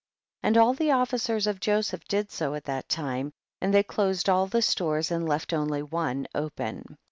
10. 0.41 0.47
And 0.49 0.57
all 0.57 0.73
the 0.73 0.89
officers 0.89 1.45
of 1.45 1.59
Joseph 1.59 2.05
did 2.07 2.31
so 2.31 2.55
at 2.55 2.63
that 2.63 2.89
time, 2.89 3.31
and 3.61 3.71
they 3.71 3.83
closed 3.83 4.29
all 4.29 4.47
the 4.47 4.63
stores 4.63 5.11
and 5.11 5.29
left 5.29 5.53
only 5.53 5.83
one 5.83 6.25
open. 6.33 6.97